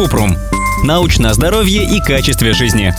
[0.00, 0.34] Купрум.
[0.82, 2.94] Научное здоровье и качестве жизни.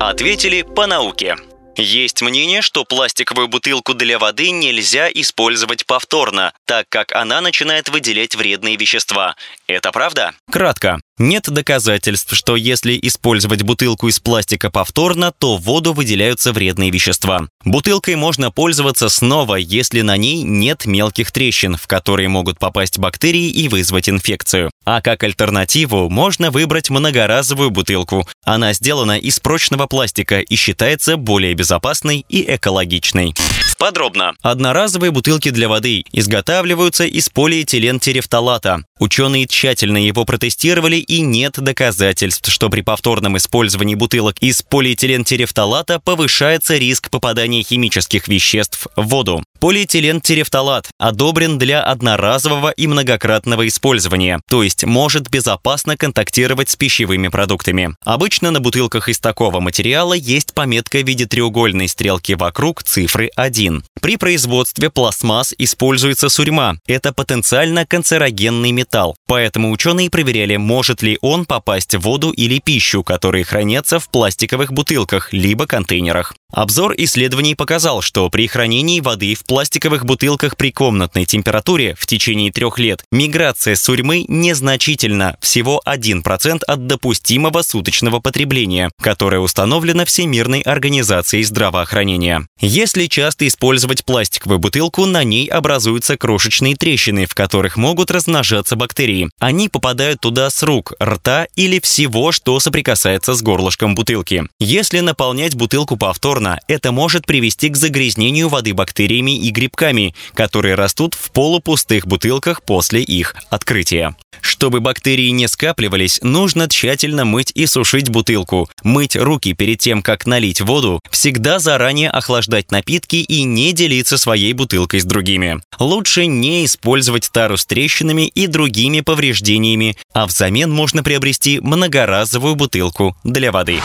[0.00, 1.36] Ответили по науке.
[1.76, 8.34] Есть мнение, что пластиковую бутылку для воды нельзя использовать повторно, так как она начинает выделять
[8.34, 9.36] вредные вещества.
[9.66, 10.32] Это правда?
[10.50, 11.00] Кратко.
[11.18, 17.46] Нет доказательств, что если использовать бутылку из пластика повторно, то в воду выделяются вредные вещества.
[17.62, 23.50] Бутылкой можно пользоваться снова, если на ней нет мелких трещин, в которые могут попасть бактерии
[23.50, 24.70] и вызвать инфекцию.
[24.86, 28.26] А как альтернативу можно выбрать многоразовую бутылку.
[28.44, 33.34] Она сделана из прочного пластика и считается более безопасной и экологичной.
[33.78, 34.32] Подробно.
[34.40, 38.84] Одноразовые бутылки для воды изготавливаются из полиэтилен-терефталата.
[39.00, 46.76] Ученые тщательно его протестировали и нет доказательств, что при повторном использовании бутылок из полиэтилен-терефталата повышается
[46.76, 49.42] риск попадания химических веществ в воду.
[49.58, 57.94] Полиэтилен-терефталат одобрен для одноразового и многократного использования, то есть может безопасно контактировать с пищевыми продуктами.
[58.04, 63.82] Обычно на бутылках из такого материала есть пометка в виде треугольной стрелки вокруг цифры 1.
[64.02, 66.76] При производстве пластмасс используется сурьма.
[66.86, 68.89] Это потенциально канцерогенный металл.
[69.26, 74.72] Поэтому ученые проверяли, может ли он попасть в воду или пищу, которые хранятся в пластиковых
[74.72, 76.34] бутылках либо контейнерах.
[76.52, 82.50] Обзор исследований показал, что при хранении воды в пластиковых бутылках при комнатной температуре в течение
[82.50, 91.44] трех лет миграция сурьмы незначительна, всего 1% от допустимого суточного потребления, которое установлено Всемирной организацией
[91.44, 92.48] здравоохранения.
[92.60, 99.30] Если часто использовать пластиковую бутылку, на ней образуются крошечные трещины, в которых могут размножаться бактерии.
[99.38, 104.44] Они попадают туда с рук, рта или всего, что соприкасается с горлышком бутылки.
[104.58, 111.14] Если наполнять бутылку повторно, это может привести к загрязнению воды бактериями и грибками, которые растут
[111.14, 114.16] в полупустых бутылках после их открытия.
[114.40, 120.26] Чтобы бактерии не скапливались, нужно тщательно мыть и сушить бутылку, мыть руки перед тем, как
[120.26, 125.60] налить воду, всегда заранее охлаждать напитки и не делиться своей бутылкой с другими.
[125.78, 128.69] Лучше не использовать тару с трещинами и другими
[129.00, 133.80] повреждениями, а взамен можно приобрести многоразовую бутылку для воды.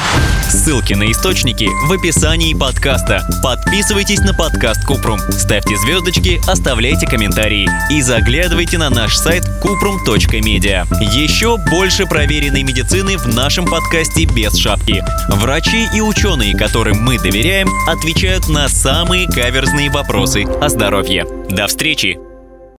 [0.50, 3.28] Ссылки на источники в описании подкаста.
[3.44, 10.86] Подписывайтесь на подкаст Купрум, ставьте звездочки, оставляйте комментарии и заглядывайте на наш сайт kuprum.me медиа.
[11.14, 15.04] Еще больше проверенной медицины в нашем подкасте без шапки.
[15.30, 21.26] Врачи и ученые, которым мы доверяем, отвечают на самые каверзные вопросы о здоровье.
[21.50, 22.25] До встречи!